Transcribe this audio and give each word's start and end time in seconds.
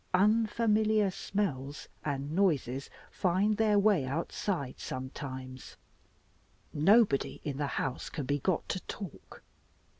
Unfamiliar 0.15 1.11
smells 1.11 1.87
and 2.03 2.31
noises 2.31 2.89
find 3.11 3.57
their 3.57 3.77
way 3.77 4.03
outside 4.03 4.79
sometimes. 4.79 5.75
Nobody 6.73 7.39
in 7.43 7.57
the 7.57 7.67
house 7.77 8.09
can 8.09 8.25
be 8.25 8.39
got 8.39 8.67
to 8.69 8.79
talk. 8.87 9.43